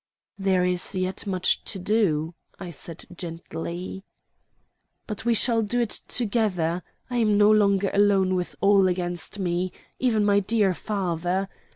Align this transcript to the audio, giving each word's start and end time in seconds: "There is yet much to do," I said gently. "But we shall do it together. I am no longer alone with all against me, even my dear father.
"There 0.39 0.65
is 0.65 0.95
yet 0.95 1.27
much 1.27 1.63
to 1.65 1.77
do," 1.77 2.33
I 2.59 2.71
said 2.71 3.05
gently. 3.15 4.03
"But 5.05 5.25
we 5.25 5.35
shall 5.35 5.61
do 5.61 5.79
it 5.79 5.99
together. 6.07 6.81
I 7.11 7.17
am 7.17 7.37
no 7.37 7.51
longer 7.51 7.91
alone 7.93 8.33
with 8.33 8.55
all 8.61 8.87
against 8.87 9.37
me, 9.37 9.71
even 9.99 10.25
my 10.25 10.39
dear 10.39 10.73
father. 10.73 11.49